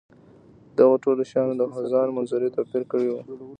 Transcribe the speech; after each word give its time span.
دغو 0.77 0.95
ټولو 1.03 1.21
شیانو 1.31 1.53
د 1.57 1.63
خزان 1.73 2.07
منظرې 2.17 2.49
توپیر 2.55 2.83
کړی 2.91 3.07
وو. 3.09 3.21